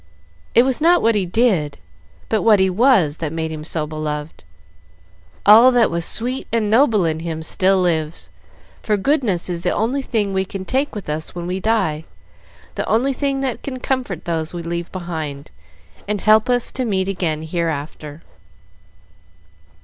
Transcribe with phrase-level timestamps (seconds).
[0.55, 1.77] "It was not what he did
[2.27, 4.43] but what he was that made him so beloved.
[5.45, 8.31] All that was sweet and noble in him still lives;
[8.81, 12.05] for goodness is the only thing we can take with us when we die,
[12.73, 15.51] the only thing that can comfort those we leave behind,
[16.07, 18.23] and help us to meet again hereafter."